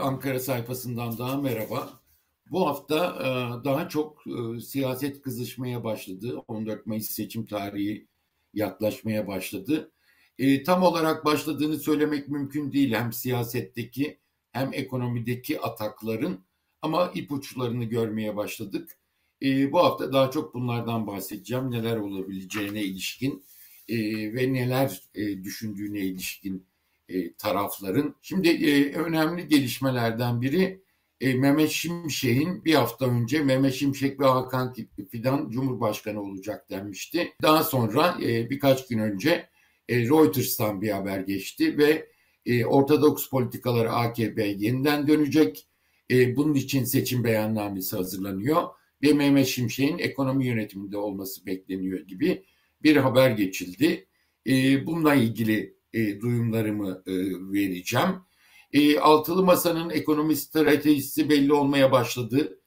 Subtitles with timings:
[0.00, 2.00] Ankara sayfasından daha merhaba.
[2.50, 6.38] Bu hafta e, daha çok e, siyaset kızışmaya başladı.
[6.48, 8.06] 14 Mayıs seçim tarihi
[8.54, 9.92] yaklaşmaya başladı.
[10.38, 14.20] E, tam olarak başladığını söylemek mümkün değil hem siyasetteki
[14.52, 16.44] hem ekonomideki atakların
[16.82, 18.96] ama ipuçlarını görmeye başladık.
[19.42, 21.70] Bu hafta daha çok bunlardan bahsedeceğim.
[21.70, 23.44] Neler olabileceğine ilişkin
[24.34, 26.66] ve neler düşündüğüne ilişkin
[27.10, 28.14] e, tarafların.
[28.22, 30.82] Şimdi e, önemli gelişmelerden biri
[31.20, 34.74] e, Mehmet Şimşek'in bir hafta önce Mehmet Şimşek ve Hakan
[35.10, 37.32] Fidan Cumhurbaşkanı olacak denmişti.
[37.42, 39.48] Daha sonra e, birkaç gün önce
[39.88, 42.06] e, Reuters'tan bir haber geçti ve
[42.46, 45.66] e, Ortodoks politikaları AKP yeniden dönecek.
[46.10, 48.62] E, bunun için seçim beyannamesi hazırlanıyor
[49.02, 52.44] ve Mehmet Şimşek'in ekonomi yönetiminde olması bekleniyor gibi
[52.82, 54.06] bir haber geçildi.
[54.46, 57.12] E, bununla ilgili e, duyumlarımı e,
[57.52, 58.08] vereceğim.
[58.72, 62.60] E, altılı Masa'nın ekonomi stratejisi belli olmaya başladı.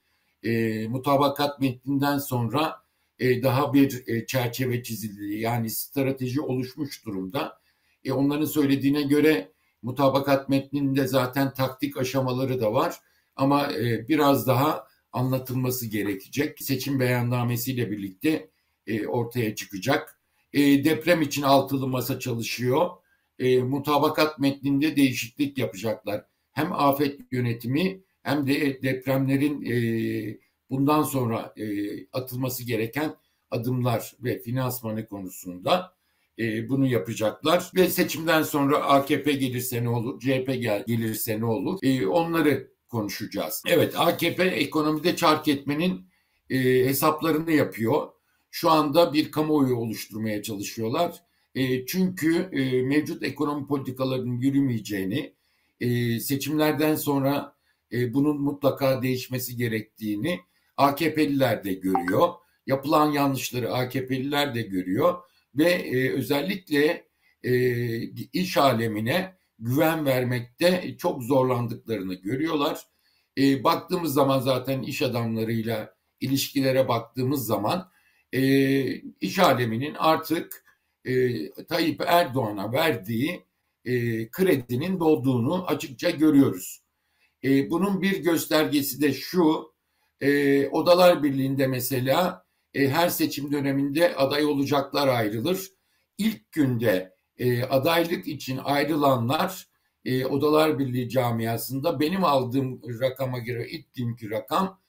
[0.44, 2.76] E, mutabakat metninden sonra
[3.20, 5.38] e, daha bir e, çerçeve çizildi.
[5.38, 7.62] Yani strateji oluşmuş durumda.
[8.04, 12.96] E, onların söylediğine göre mutabakat metninde zaten taktik aşamaları da var.
[13.36, 16.62] Ama e, biraz daha anlatılması gerekecek.
[16.62, 18.50] Seçim beyannamesiyle birlikte
[18.88, 20.20] e, ortaya çıkacak.
[20.54, 22.90] E, deprem için altılı masa çalışıyor
[23.40, 26.26] e, mutabakat metninde değişiklik yapacaklar.
[26.52, 29.76] Hem afet yönetimi hem de depremlerin e,
[30.70, 31.66] bundan sonra e,
[32.12, 33.16] atılması gereken
[33.52, 35.94] adımlar ve finansmanı konusunda
[36.40, 37.72] e, bunu yapacaklar.
[37.76, 43.64] Ve seçimden sonra AKP gelirse ne olur, CHP gel, gelirse ne olur e, onları konuşacağız.
[43.68, 46.08] Evet AKP ekonomide çark etmenin
[46.50, 48.08] e, hesaplarını yapıyor.
[48.52, 51.24] Şu anda bir kamuoyu oluşturmaya çalışıyorlar
[51.56, 55.34] e, çünkü e, mevcut ekonomi politikalarının yürümeyeceğini,
[55.80, 57.56] e, seçimlerden sonra
[57.92, 60.40] e, bunun mutlaka değişmesi gerektiğini
[60.78, 62.30] AKP'liler de görüyor.
[62.68, 65.24] Yapılan yanlışları AKP'liler de görüyor
[65.56, 67.08] ve e, özellikle
[67.44, 67.54] e,
[68.34, 72.88] iş alemine güven vermekte çok zorlandıklarını görüyorlar.
[73.38, 77.92] E, baktığımız zaman zaten iş adamlarıyla ilişkilere baktığımız zaman
[78.34, 78.42] e,
[79.02, 80.63] iş aleminin artık
[81.06, 83.46] e, Tayyip Erdoğan'a verdiği
[83.86, 86.84] e, kredinin dolduğunu açıkça görüyoruz.
[87.44, 89.74] E, bunun bir göstergesi de şu,
[90.22, 95.68] e, Odalar Birliği'nde mesela e, her seçim döneminde aday olacaklar ayrılır.
[96.18, 99.68] İlk günde e, adaylık için ayrılanlar
[100.06, 104.82] e, Odalar Birliği camiasında benim aldığım rakama göre ilk günkü rakam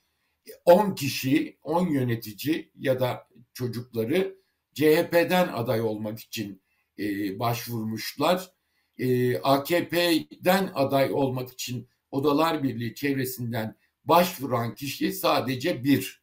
[0.64, 4.36] 10 kişi, 10 yönetici ya da çocukları
[4.74, 6.62] CHP'den aday olmak için
[6.98, 8.50] e, başvurmuşlar.
[8.98, 16.22] E, AKP'den aday olmak için Odalar Birliği çevresinden başvuran kişi sadece bir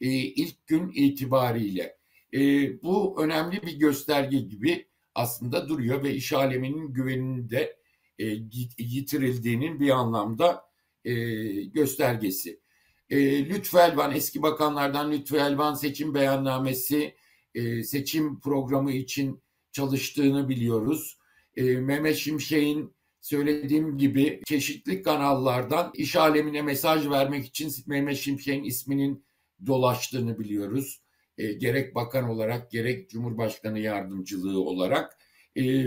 [0.00, 1.96] e, ilk gün itibariyle.
[2.34, 2.40] E,
[2.82, 7.76] bu önemli bir gösterge gibi aslında duruyor ve iş aleminin güveninin de
[8.18, 8.24] e,
[8.78, 10.64] yitirildiğinin bir anlamda
[11.04, 11.14] e,
[11.62, 12.60] göstergesi.
[13.10, 17.14] E, Lütfü Elvan, eski bakanlardan Lütfü Elvan seçim beyannamesi
[17.54, 21.18] e, seçim programı için çalıştığını biliyoruz.
[21.56, 29.24] E, Mehmet Şimşek'in söylediğim gibi çeşitli kanallardan iş alemine mesaj vermek için Mehmet Şimşek'in isminin
[29.66, 31.02] dolaştığını biliyoruz.
[31.38, 35.18] E, gerek bakan olarak gerek Cumhurbaşkanı yardımcılığı olarak.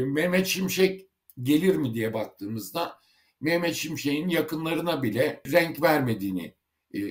[0.06, 1.07] Mehmet Şimşek
[1.41, 3.00] gelir mi diye baktığımızda
[3.41, 6.56] Mehmet Şimşek'in yakınlarına bile renk vermediğini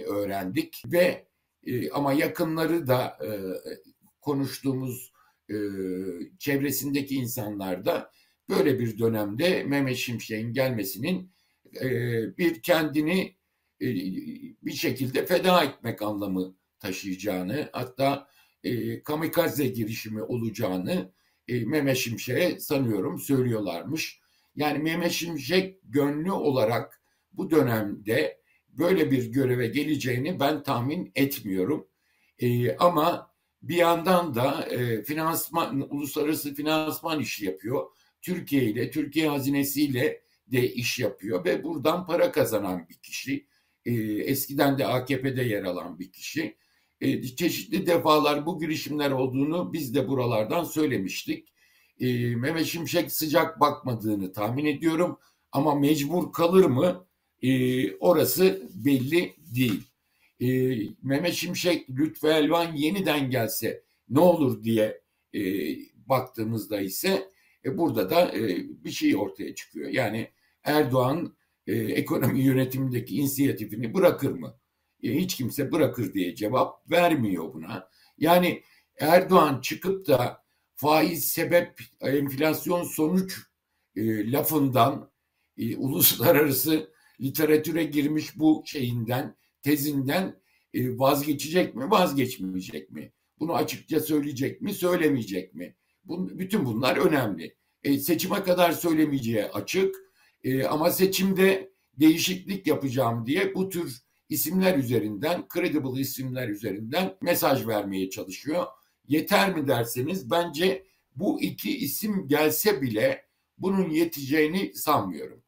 [0.06, 1.28] öğrendik ve
[1.92, 3.18] ama yakınları da
[4.22, 5.12] konuştuğumuz
[5.50, 5.56] e,
[6.38, 8.10] çevresindeki insanlar da
[8.48, 11.32] böyle bir dönemde Mehmet Şimşek'in gelmesinin
[11.80, 11.90] e,
[12.38, 13.36] bir kendini
[13.80, 13.86] e,
[14.62, 18.28] bir şekilde feda etmek anlamı taşıyacağını hatta
[18.64, 21.12] e, kamikaze girişimi olacağını
[21.48, 24.20] e, Mehmet Şimşek'e sanıyorum söylüyorlarmış.
[24.56, 27.02] Yani Mehmet Şimşek gönlü olarak
[27.32, 31.88] bu dönemde böyle bir göreve geleceğini ben tahmin etmiyorum.
[32.38, 33.31] E, ama
[33.62, 37.86] bir yandan da e, finansman, uluslararası finansman işi yapıyor.
[38.22, 43.46] Türkiye ile, Türkiye hazinesiyle de iş yapıyor ve buradan para kazanan bir kişi.
[43.84, 46.56] E, eskiden de AKP'de yer alan bir kişi.
[47.00, 51.52] E, çeşitli defalar bu girişimler olduğunu biz de buralardan söylemiştik.
[52.00, 55.18] E, Mehmet Şimşek sıcak bakmadığını tahmin ediyorum
[55.52, 57.06] ama mecbur kalır mı?
[57.42, 59.91] E, orası belli değil
[60.42, 65.00] e, Mehmet Şimşek, Lütfü Elvan yeniden gelse ne olur diye
[65.34, 65.40] e,
[66.08, 67.28] baktığımızda ise
[67.64, 69.90] e, burada da e, bir şey ortaya çıkıyor.
[69.90, 70.30] Yani
[70.64, 71.36] Erdoğan
[71.66, 74.58] e, ekonomi yönetimindeki inisiyatifini bırakır mı?
[75.02, 77.88] E, hiç kimse bırakır diye cevap vermiyor buna.
[78.18, 78.62] Yani
[79.00, 80.44] Erdoğan çıkıp da
[80.74, 83.38] faiz sebep enflasyon sonuç
[83.96, 85.10] e, lafından
[85.58, 90.40] e, uluslararası literatüre girmiş bu şeyinden tezinden
[90.74, 93.12] e, vazgeçecek mi vazgeçmeyecek mi?
[93.40, 95.76] Bunu açıkça söyleyecek mi söylemeyecek mi?
[96.08, 97.56] Bütün bunlar önemli.
[97.82, 99.96] E, seçime kadar söylemeyeceği açık
[100.44, 108.10] e, ama seçimde değişiklik yapacağım diye bu tür isimler üzerinden, credible isimler üzerinden mesaj vermeye
[108.10, 108.66] çalışıyor.
[109.08, 110.86] Yeter mi derseniz bence
[111.16, 113.24] bu iki isim gelse bile
[113.58, 115.42] bunun yeteceğini sanmıyorum.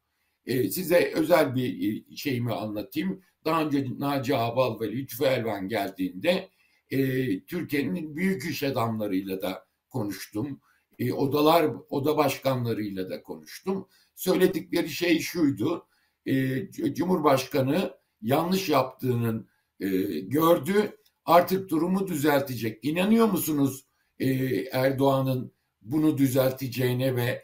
[0.46, 3.22] Ee, size özel bir e, şeyimi anlatayım.
[3.44, 6.49] Daha önce Naci Abal ve Lütfü Elvan geldiğinde
[6.91, 6.99] e,
[7.44, 10.61] Türkiye'nin büyük iş adamlarıyla da konuştum.
[10.99, 13.88] E, odalar, oda başkanlarıyla da konuştum.
[14.14, 15.87] Söyledikleri şey şuydu.
[16.26, 19.49] E, Cumhurbaşkanı yanlış yaptığının
[19.81, 19.88] e,
[20.20, 20.96] gördü.
[21.25, 22.85] Artık durumu düzeltecek.
[22.85, 23.85] İnanıyor musunuz
[24.19, 24.26] e,
[24.73, 25.52] Erdoğan'ın
[25.82, 27.43] bunu düzelteceğine ve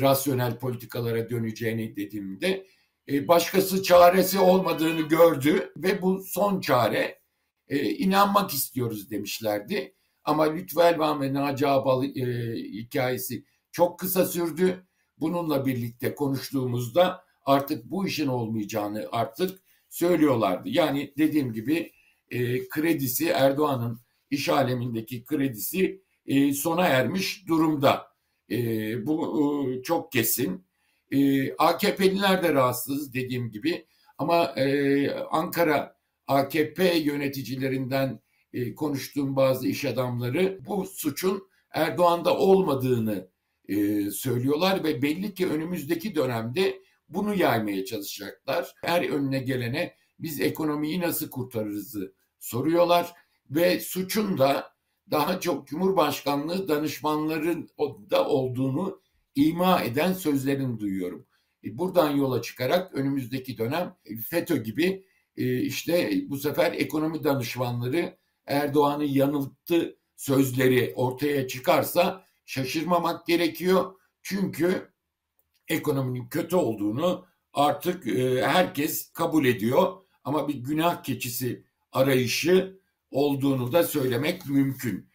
[0.00, 2.66] rasyonel politikalara döneceğini dediğimde
[3.08, 7.22] başkası çaresi olmadığını gördü ve bu son çare
[7.68, 9.94] e, inanmak istiyoruz demişlerdi.
[10.24, 14.86] Ama Lütfü Elvan ve Naci Abal e, hikayesi çok kısa sürdü.
[15.18, 20.68] Bununla birlikte konuştuğumuzda artık bu işin olmayacağını artık söylüyorlardı.
[20.68, 21.92] Yani dediğim gibi
[22.30, 24.00] e, kredisi Erdoğan'ın
[24.30, 28.06] iş alemindeki kredisi e, sona ermiş durumda.
[28.50, 28.56] E,
[29.06, 30.66] bu e, çok kesin.
[31.12, 33.86] E, AKP'liler de rahatsız dediğim gibi
[34.18, 38.20] ama e, Ankara AKP yöneticilerinden
[38.52, 43.28] e, konuştuğum bazı iş adamları bu suçun Erdoğan'da olmadığını
[43.68, 48.74] e, söylüyorlar ve belli ki önümüzdeki dönemde bunu yaymaya çalışacaklar.
[48.84, 53.12] Her önüne gelene biz ekonomiyi nasıl kurtarırızı soruyorlar
[53.50, 54.72] ve suçun da
[55.10, 57.68] daha çok Cumhurbaşkanlığı danışmanların
[58.10, 59.01] da olduğunu
[59.34, 61.26] ima eden sözlerini duyuyorum.
[61.64, 63.96] E, buradan yola çıkarak önümüzdeki dönem
[64.28, 65.06] FETÖ gibi
[65.36, 73.94] e, işte bu sefer ekonomi danışmanları Erdoğan'ı yanılttı sözleri ortaya çıkarsa şaşırmamak gerekiyor.
[74.22, 74.92] Çünkü
[75.68, 79.92] ekonominin kötü olduğunu artık e, herkes kabul ediyor.
[80.24, 82.80] Ama bir günah keçisi arayışı
[83.10, 85.12] olduğunu da söylemek mümkün.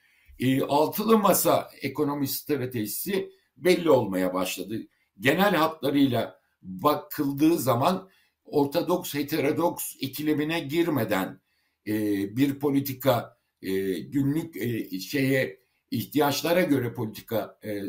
[0.68, 4.88] Altılı masa ekonomi stratejisi belli olmaya başladı.
[5.20, 8.10] Genel hatlarıyla bakıldığı zaman
[8.46, 11.42] ortodoks heterodoks ikilemine girmeden
[11.88, 11.94] e,
[12.38, 15.60] bir politika e, günlük e, şeye
[15.92, 17.82] ihtiyaçlara göre politika e,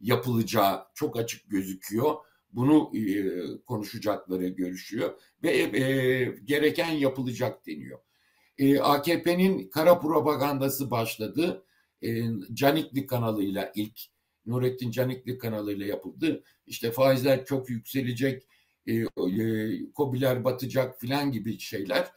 [0.00, 2.14] yapılacağı çok açık gözüküyor.
[2.52, 3.12] Bunu e,
[3.66, 7.98] konuşacakları görüşüyor ve e, gereken yapılacak deniyor.
[8.58, 11.64] E, AKP'nin kara propagandası başladı.
[12.02, 12.22] E,
[12.54, 14.00] Canikli kanalıyla ilk
[14.46, 16.42] Nurettin Canikli kanalıyla yapıldı.
[16.66, 18.42] İşte faizler çok yükselecek,
[18.86, 19.06] e, e,
[19.94, 22.08] kobiler batacak filan gibi şeyler.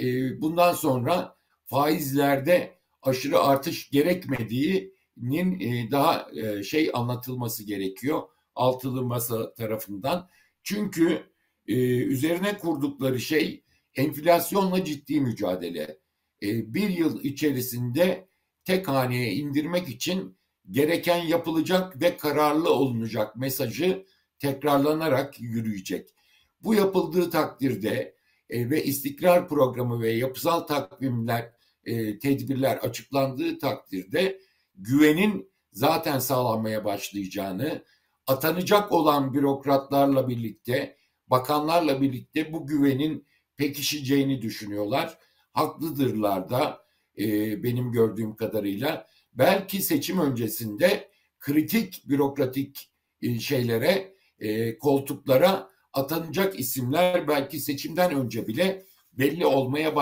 [0.00, 8.22] E, bundan sonra faizlerde aşırı artış gerekmediği nin e, daha e, şey anlatılması gerekiyor
[8.54, 10.28] altılı masa tarafından.
[10.62, 11.22] Çünkü
[11.66, 13.64] e, üzerine kurdukları şey
[13.94, 15.98] enflasyonla ciddi mücadele.
[16.42, 18.28] Bir yıl içerisinde
[18.64, 20.38] tek haneye indirmek için
[20.70, 24.06] gereken yapılacak ve kararlı olunacak mesajı
[24.38, 26.14] tekrarlanarak yürüyecek.
[26.62, 28.14] Bu yapıldığı takdirde
[28.50, 31.52] ve istikrar programı ve yapısal takvimler,
[32.22, 34.40] tedbirler açıklandığı takdirde
[34.74, 37.84] güvenin zaten sağlanmaya başlayacağını,
[38.26, 40.96] atanacak olan bürokratlarla birlikte,
[41.26, 45.18] bakanlarla birlikte bu güvenin pekişeceğini düşünüyorlar.
[45.52, 46.82] Haklıdırlar da
[47.18, 49.06] e, benim gördüğüm kadarıyla.
[49.32, 51.08] Belki seçim öncesinde
[51.40, 52.90] kritik bürokratik
[53.22, 59.96] e, şeylere, e, koltuklara atanacak isimler belki seçimden önce bile belli olmaya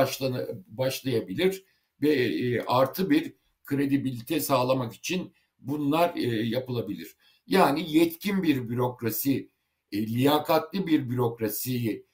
[0.67, 1.65] başlayabilir
[2.03, 6.15] ve e, artı bir kredibilite sağlamak için bunlar
[6.45, 7.17] yapılabilir.
[7.47, 9.51] Yani yetkin bir bürokrasi,
[9.93, 12.07] liyakatli bir bürokrasiyi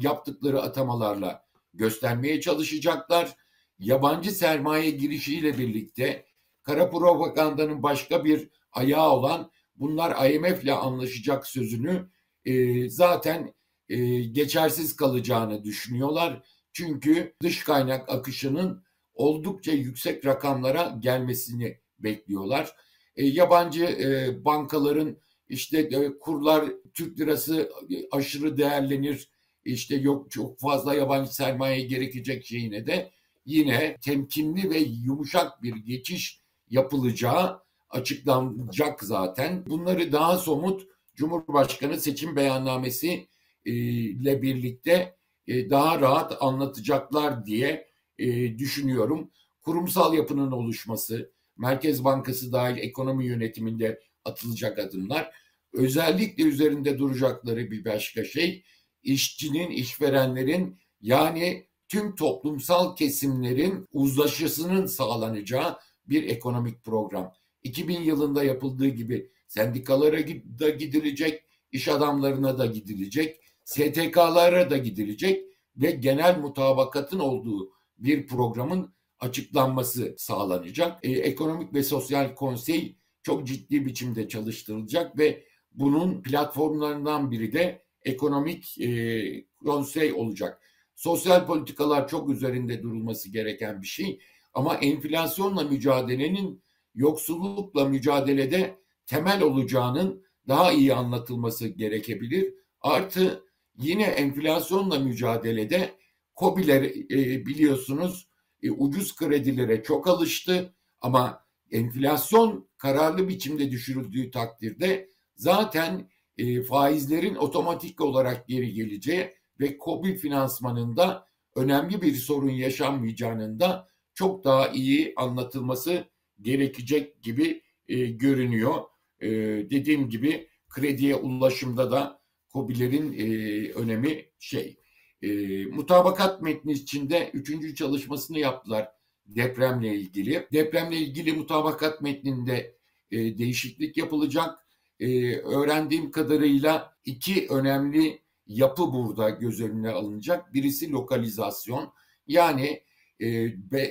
[0.00, 3.36] yaptıkları atamalarla göstermeye çalışacaklar.
[3.78, 6.26] Yabancı sermaye girişiyle birlikte
[6.62, 12.08] kara propagandanın başka bir ayağı olan bunlar IMF ile anlaşacak sözünü
[12.44, 13.54] e, zaten
[13.88, 16.42] e, geçersiz kalacağını düşünüyorlar.
[16.72, 22.76] Çünkü dış kaynak akışının oldukça yüksek rakamlara gelmesini bekliyorlar.
[23.16, 25.16] E, yabancı e, bankaların
[25.48, 26.64] işte e, kurlar
[26.94, 27.70] Türk lirası
[28.10, 29.30] aşırı değerlenir,
[29.64, 33.10] işte yok çok fazla yabancı sermaye gerekecek şeyine de
[33.46, 37.60] yine temkinli ve yumuşak bir geçiş yapılacağı
[37.90, 39.66] açıklanacak zaten.
[39.66, 43.28] Bunları daha somut Cumhurbaşkanı seçim beyannamesi
[43.64, 47.88] e, ile birlikte e, daha rahat anlatacaklar diye
[48.18, 49.30] e, düşünüyorum.
[49.62, 55.30] Kurumsal yapının oluşması, Merkez Bankası dahil ekonomi yönetiminde atılacak adımlar,
[55.72, 58.64] özellikle üzerinde duracakları bir başka şey,
[59.02, 67.32] işçinin, işverenlerin yani tüm toplumsal kesimlerin uzlaşısının sağlanacağı bir ekonomik program.
[67.62, 70.18] 2000 yılında yapıldığı gibi sendikalara
[70.58, 75.44] da gidilecek, iş adamlarına da gidilecek, STK'lara da gidilecek
[75.76, 81.04] ve genel mutabakatın olduğu bir programın açıklanması sağlanacak.
[81.04, 88.80] E, Ekonomik ve Sosyal Konsey çok ciddi biçimde çalıştırılacak ve bunun platformlarından biri de ekonomik
[88.80, 90.62] e, konsey olacak.
[90.96, 94.20] Sosyal politikalar çok üzerinde durulması gereken bir şey
[94.54, 96.62] ama enflasyonla mücadelenin
[96.94, 102.54] yoksullukla mücadelede temel olacağının daha iyi anlatılması gerekebilir.
[102.80, 103.44] Artı
[103.78, 105.94] yine enflasyonla mücadelede
[106.36, 108.28] COBİ'ler e, biliyorsunuz
[108.62, 118.00] e, ucuz kredilere çok alıştı ama enflasyon kararlı biçimde düşürüldüğü takdirde zaten e, faizlerin otomatik
[118.00, 126.04] olarak geri geleceği ve COBİ finansmanında önemli bir sorun yaşanmayacağının da çok daha iyi anlatılması
[126.40, 128.74] gerekecek gibi e, görünüyor.
[129.20, 129.28] E,
[129.70, 132.20] dediğim gibi krediye ulaşımda da
[132.52, 133.24] COBİ'lerin e,
[133.72, 134.76] önemi şey.
[135.22, 135.28] E,
[135.66, 138.88] mutabakat metni içinde üçüncü çalışmasını yaptılar
[139.26, 140.46] depremle ilgili.
[140.52, 142.76] Depremle ilgili mutabakat metninde
[143.10, 144.58] e, değişiklik yapılacak.
[145.00, 150.54] E, öğrendiğim kadarıyla iki önemli yapı burada göz önüne alınacak.
[150.54, 151.92] Birisi lokalizasyon
[152.26, 152.82] yani
[153.20, 153.26] e,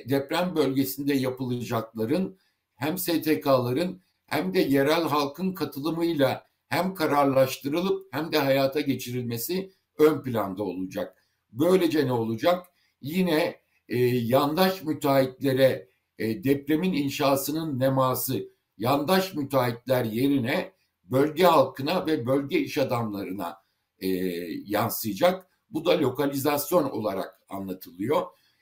[0.10, 2.38] deprem bölgesinde yapılacakların
[2.76, 10.64] hem STK'ların hem de yerel halkın katılımıyla hem kararlaştırılıp hem de hayata geçirilmesi ön planda
[10.64, 11.28] olacak.
[11.52, 12.68] Böylece ne olacak?
[13.02, 13.60] Yine
[13.90, 22.78] e, yandaş müteahhitlere e, depremin inşasının neması yandaş müteahhitler yerine bölge halkına ve bölge iş
[22.78, 23.65] adamlarına
[24.06, 25.48] e, yansıyacak.
[25.70, 28.22] Bu da lokalizasyon olarak anlatılıyor.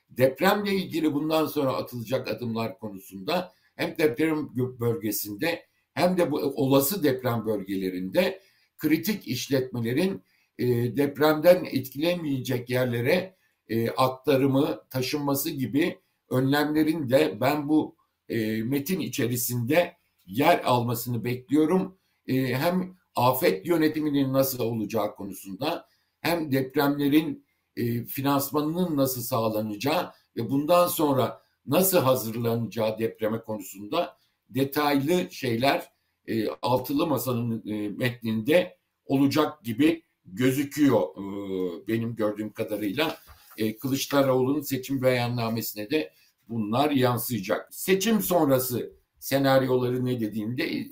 [0.09, 7.45] Depremle ilgili bundan sonra atılacak adımlar konusunda hem deprem bölgesinde hem de bu olası deprem
[7.45, 8.41] bölgelerinde
[8.77, 10.23] kritik işletmelerin
[10.57, 13.35] e, depremden etkilenmeyecek yerlere
[13.67, 17.95] e, aktarımı, taşınması gibi önlemlerin de ben bu
[18.29, 21.97] e, metin içerisinde yer almasını bekliyorum.
[22.27, 25.87] E, hem afet yönetiminin nasıl olacağı konusunda
[26.21, 34.17] hem depremlerin e, finansmanının nasıl sağlanacağı ve bundan sonra nasıl hazırlanacağı depreme konusunda
[34.49, 35.91] detaylı şeyler
[36.27, 43.17] e, altılı masanın e, metninde olacak gibi gözüküyor e, benim gördüğüm kadarıyla.
[43.57, 46.13] E, Kılıçdaroğlu'nun seçim beyannamesine de
[46.49, 47.75] bunlar yansıyacak.
[47.75, 50.85] Seçim sonrası senaryoları ne dediğinde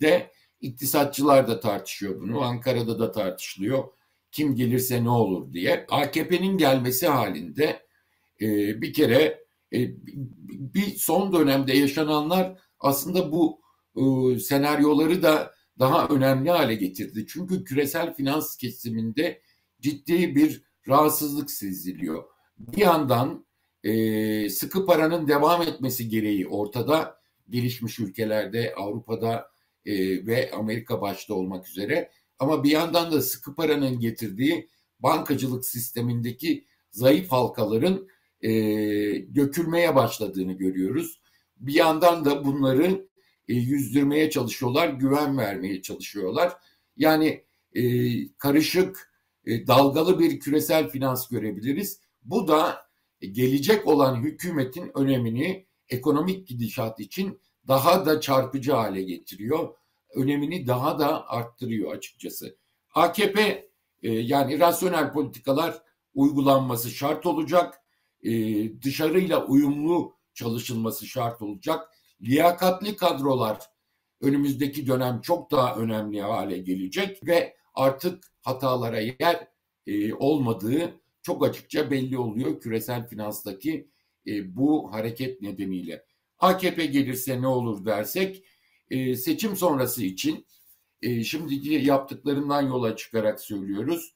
[0.00, 2.42] de iktisatçılar da tartışıyor bunu.
[2.42, 3.84] Ankara'da da tartışılıyor.
[4.32, 5.86] Kim gelirse ne olur diye.
[5.90, 7.82] AKP'nin gelmesi halinde
[8.40, 8.46] e,
[8.82, 9.78] bir kere e,
[10.74, 13.60] bir son dönemde yaşananlar aslında bu
[13.96, 17.26] e, senaryoları da daha önemli hale getirdi.
[17.28, 19.42] Çünkü küresel finans kesiminde
[19.80, 22.24] ciddi bir rahatsızlık seziliyor.
[22.58, 23.46] Bir yandan
[23.84, 29.50] e, sıkı paranın devam etmesi gereği ortada gelişmiş ülkelerde, Avrupa'da
[29.86, 32.10] e, ve Amerika başta olmak üzere.
[32.38, 34.68] Ama bir yandan da sıkı paranın getirdiği
[35.00, 38.08] bankacılık sistemindeki zayıf halkaların
[38.42, 38.50] e,
[39.34, 41.20] dökülmeye başladığını görüyoruz.
[41.56, 43.08] Bir yandan da bunları
[43.48, 46.52] e, yüzdürmeye çalışıyorlar, güven vermeye çalışıyorlar.
[46.96, 47.44] Yani
[47.74, 47.82] e,
[48.38, 49.12] karışık,
[49.44, 52.00] e, dalgalı bir küresel finans görebiliriz.
[52.22, 52.88] Bu da
[53.20, 59.74] gelecek olan hükümetin önemini ekonomik gidişat için daha da çarpıcı hale getiriyor.
[60.14, 62.56] Önemini daha da arttırıyor açıkçası.
[62.94, 63.68] AKP
[64.02, 65.82] e, yani rasyonel politikalar
[66.14, 67.80] uygulanması şart olacak.
[68.22, 68.32] E,
[68.82, 71.88] dışarıyla uyumlu çalışılması şart olacak.
[72.22, 73.58] Liyakatli kadrolar
[74.20, 79.48] önümüzdeki dönem çok daha önemli hale gelecek ve artık hatalara yer
[79.86, 83.88] e, olmadığı çok açıkça belli oluyor küresel finanstaki
[84.26, 86.07] e, bu hareket nedeniyle.
[86.38, 88.44] AKP gelirse ne olur dersek
[88.90, 90.46] e, seçim sonrası için
[91.02, 94.14] e, şimdiki yaptıklarından yola çıkarak söylüyoruz.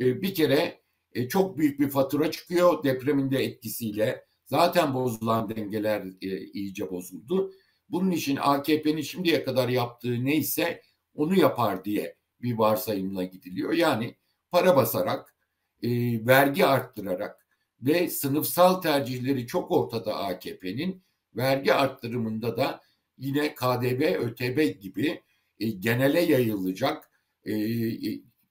[0.00, 0.82] E, bir kere
[1.12, 4.24] e, çok büyük bir fatura çıkıyor depremin de etkisiyle.
[4.46, 7.52] Zaten bozulan dengeler e, iyice bozuldu.
[7.88, 10.82] Bunun için AKP'nin şimdiye kadar yaptığı neyse
[11.14, 13.72] onu yapar diye bir varsayımla gidiliyor.
[13.72, 14.16] Yani
[14.50, 15.34] para basarak,
[15.82, 15.90] e,
[16.26, 17.46] vergi arttırarak
[17.80, 21.02] ve sınıfsal tercihleri çok ortada AKP'nin.
[21.36, 22.80] Vergi arttırımında da
[23.18, 25.22] yine KDV, ÖTV gibi
[25.58, 27.10] e, genele yayılacak
[27.46, 27.52] e,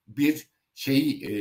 [0.07, 1.31] bir şey e,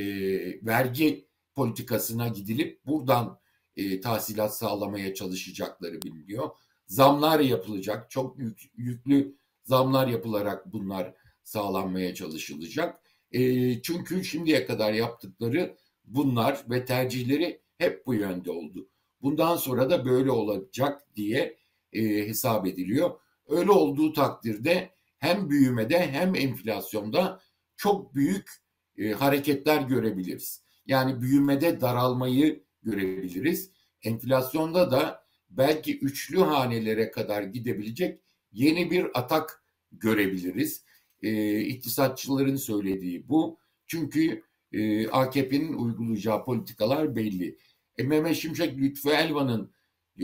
[0.67, 3.41] vergi politikasına gidilip buradan
[3.77, 6.51] e, tahsilat sağlamaya çalışacakları biliniyor.
[6.87, 13.01] Zamlar yapılacak, çok yük, yüklü zamlar yapılarak bunlar sağlanmaya çalışılacak.
[13.33, 18.89] E, çünkü şimdiye kadar yaptıkları bunlar ve tercihleri hep bu yönde oldu.
[19.23, 21.57] Bundan sonra da böyle olacak diye
[21.93, 23.11] e, hesap ediliyor.
[23.49, 27.41] Öyle olduğu takdirde hem büyümede hem enflasyonda
[27.77, 28.51] çok büyük
[28.99, 30.63] e, hareketler görebiliriz.
[30.87, 33.71] Yani büyümede daralmayı görebiliriz.
[34.03, 38.21] Enflasyonda da belki üçlü hanelere kadar gidebilecek
[38.53, 40.85] yeni bir atak görebiliriz.
[41.23, 43.59] E, iktisatçıların söylediği bu.
[43.87, 47.59] Çünkü e, AKP'nin uygulayacağı politikalar belli.
[48.01, 49.73] E, Mehmet Şimşek Lütfü Elvan'ın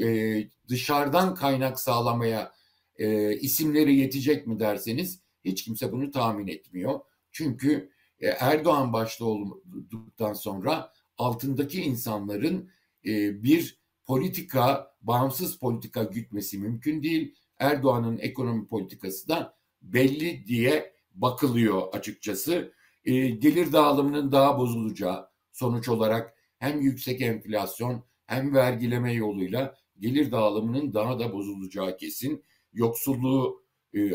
[0.02, 2.52] e, dışarıdan kaynak sağlamaya
[2.96, 7.00] e, isimleri yetecek mi derseniz hiç kimse bunu tahmin etmiyor.
[7.32, 7.90] Çünkü
[8.20, 12.70] e, Erdoğan başta olduktan sonra altındaki insanların
[13.06, 17.34] e, bir politika, bağımsız politika gütmesi mümkün değil.
[17.58, 22.72] Erdoğan'ın ekonomi politikası da belli diye bakılıyor açıkçası.
[23.04, 26.35] E, gelir dağılımının daha bozulacağı sonuç olarak
[26.66, 32.44] hem yüksek enflasyon hem vergileme yoluyla gelir dağılımının daha da bozulacağı kesin.
[32.72, 33.62] Yoksulluğu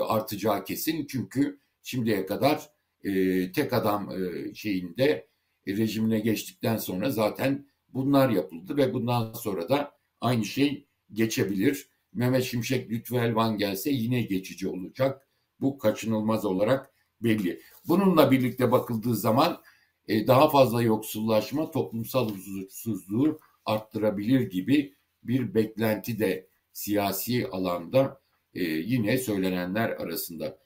[0.08, 2.70] artacağı kesin çünkü şimdiye kadar
[3.04, 5.28] e, tek adam e, şeyinde
[5.68, 11.88] e, rejimine geçtikten sonra zaten bunlar yapıldı ve bundan sonra da aynı şey geçebilir.
[12.14, 15.28] Mehmet Şimşek Lütfü Elvan gelse yine geçici olacak.
[15.62, 17.62] Bu kaçınılmaz olarak belli.
[17.88, 19.62] Bununla birlikte bakıldığı zaman
[20.08, 28.22] e, daha fazla yoksullaşma toplumsal huzursuzluğu arttırabilir gibi bir beklenti de siyasi alanda
[28.54, 30.58] e, yine söylenenler arasında.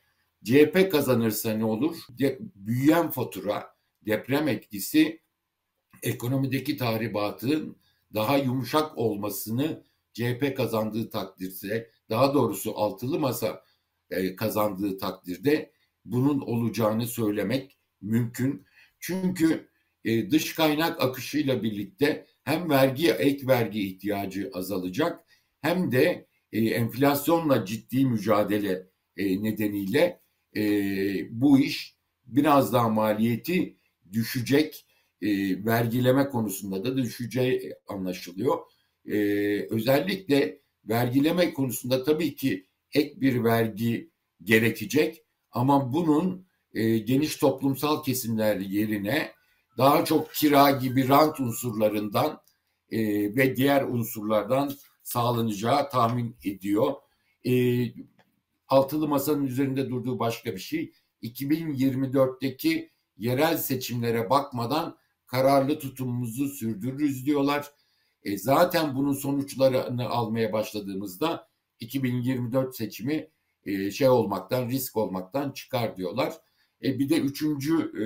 [0.44, 1.98] CHP kazanırsa ne olur?
[2.10, 5.22] De, büyüyen fatura, deprem etkisi
[6.04, 7.78] ekonomideki tahribatın
[8.14, 13.64] daha yumuşak olmasını CHP kazandığı takdirde, daha doğrusu altılı masa
[14.10, 15.72] e, kazandığı takdirde
[16.06, 18.66] bunun olacağını söylemek mümkün.
[19.06, 19.70] Çünkü
[20.06, 25.26] e, dış kaynak akışıyla birlikte hem vergi ek vergi ihtiyacı azalacak
[25.62, 28.88] hem de e, enflasyonla ciddi mücadele
[29.18, 30.22] e, nedeniyle
[30.56, 30.62] e,
[31.42, 33.78] bu iş biraz daha maliyeti
[34.12, 34.86] düşecek
[35.22, 35.28] e,
[35.66, 38.58] vergileme konusunda da düşeceği anlaşılıyor.
[39.06, 39.18] E,
[39.70, 44.12] özellikle vergileme konusunda tabii ki ek bir vergi
[44.44, 49.32] gerekecek ama bunun e, geniş toplumsal kesimler yerine
[49.78, 52.42] daha çok kira gibi rant unsurlarından
[52.92, 53.00] e,
[53.36, 54.72] ve diğer unsurlardan
[55.04, 56.94] sağlanacağı tahmin ediyor.
[57.48, 57.54] E,
[58.68, 60.92] altılı masanın üzerinde durduğu başka bir şey
[61.24, 67.72] 2024'teki yerel seçimlere bakmadan kararlı tutumumuzu sürdürürüz diyorlar.
[68.24, 71.48] E zaten bunun sonuçlarını almaya başladığımızda
[71.80, 73.30] 2024 seçimi
[73.66, 76.34] e, şey olmaktan, risk olmaktan çıkar diyorlar.
[76.86, 78.06] E bir de üçüncü e,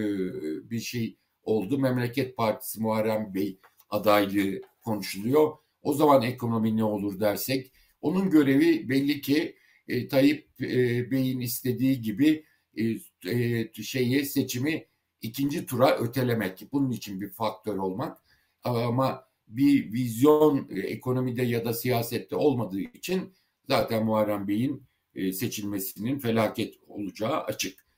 [0.70, 1.78] bir şey oldu.
[1.78, 5.52] Memleket Partisi Muharrem Bey adaylığı konuşuluyor.
[5.82, 9.56] O zaman ekonomi ne olur dersek onun görevi belli ki
[9.88, 12.46] e, Tayyip e, Bey'in istediği gibi
[12.78, 12.84] e,
[13.32, 14.86] e, şeyi seçimi
[15.22, 16.68] ikinci tura ötelemek.
[16.72, 18.18] Bunun için bir faktör olmak.
[18.64, 23.34] Ama bir vizyon e, ekonomide ya da siyasette olmadığı için
[23.68, 24.84] zaten Muharrem Bey'in
[25.16, 27.89] e, seçilmesinin felaket olacağı açık.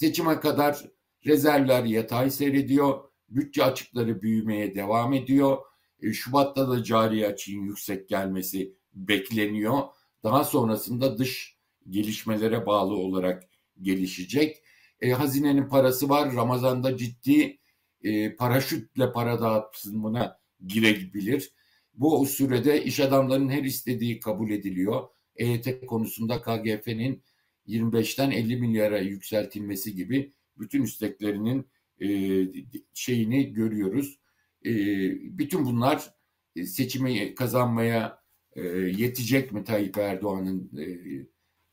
[0.00, 0.84] Seçime kadar
[1.26, 3.04] rezervler yatay seyrediyor.
[3.28, 5.58] Bütçe açıkları büyümeye devam ediyor.
[6.02, 9.82] E, Şubat'ta da cari açığın yüksek gelmesi bekleniyor
[10.24, 11.58] daha sonrasında dış
[11.88, 13.42] gelişmelere bağlı olarak
[13.82, 14.62] gelişecek.
[15.00, 16.34] E, hazinenin parası var.
[16.34, 17.58] Ramazan'da ciddi
[18.02, 21.52] e, paraşütle para dağıtımına girebilir.
[21.94, 25.08] Bu sürede iş adamlarının her istediği kabul ediliyor.
[25.36, 27.22] EYT konusunda KGF'nin
[27.70, 31.66] 25'ten 50 milyara yükseltilmesi gibi bütün isteklerinin
[32.02, 32.08] e,
[32.94, 34.18] şeyini görüyoruz.
[34.64, 34.72] E,
[35.38, 36.14] bütün bunlar
[36.56, 38.62] e, seçimi kazanmaya e,
[38.96, 40.86] yetecek mi Tayyip Erdoğan'ın e,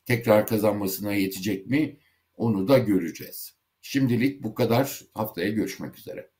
[0.04, 1.98] tekrar kazanmasına yetecek mi?
[2.38, 3.58] onu da göreceğiz.
[3.80, 5.02] Şimdilik bu kadar.
[5.14, 6.30] Haftaya görüşmek üzere.